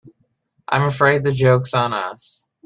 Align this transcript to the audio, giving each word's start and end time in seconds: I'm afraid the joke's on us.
I'm 0.67 0.81
afraid 0.81 1.23
the 1.23 1.31
joke's 1.31 1.75
on 1.75 1.93
us. 1.93 2.47